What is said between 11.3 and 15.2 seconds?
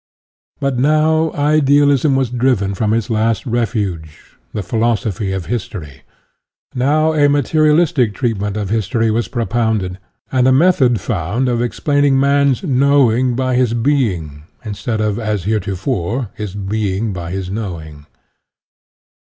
of explaining man's" knowing" by his" being," instead of,